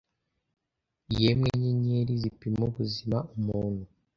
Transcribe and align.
Yemwe 1.19 1.49
nyenyeri, 1.61 2.11
zipima 2.21 2.61
ubuzima 2.69 3.17
umuntu, 3.35 3.83